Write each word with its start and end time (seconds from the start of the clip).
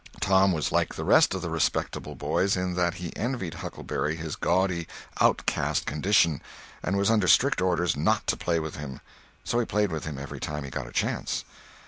Tom 0.19 0.51
was 0.51 0.71
like 0.71 0.95
the 0.95 1.03
rest 1.05 1.35
of 1.35 1.43
the 1.43 1.49
respectable 1.51 2.15
boys, 2.15 2.57
in 2.57 2.73
that 2.73 2.95
he 2.95 3.15
envied 3.15 3.53
Huckleberry 3.53 4.15
his 4.15 4.35
gaudy 4.35 4.87
outcast 5.19 5.85
condition, 5.85 6.41
and 6.81 6.97
was 6.97 7.11
under 7.11 7.27
strict 7.27 7.61
orders 7.61 7.95
not 7.95 8.25
to 8.25 8.35
play 8.35 8.59
with 8.59 8.75
him. 8.77 8.99
So 9.43 9.59
he 9.59 9.65
played 9.67 9.91
with 9.91 10.05
him 10.05 10.17
every 10.17 10.39
time 10.39 10.63
he 10.63 10.71
got 10.71 10.87
a 10.87 10.91
chance. 10.91 11.45